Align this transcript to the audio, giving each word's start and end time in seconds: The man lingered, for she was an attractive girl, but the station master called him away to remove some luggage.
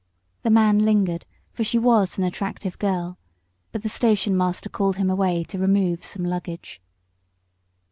The 0.41 0.49
man 0.49 0.79
lingered, 0.79 1.27
for 1.51 1.63
she 1.63 1.77
was 1.77 2.17
an 2.17 2.23
attractive 2.23 2.79
girl, 2.79 3.19
but 3.71 3.83
the 3.83 3.87
station 3.87 4.35
master 4.35 4.67
called 4.67 4.95
him 4.95 5.11
away 5.11 5.43
to 5.43 5.59
remove 5.59 6.03
some 6.03 6.23
luggage. 6.25 6.81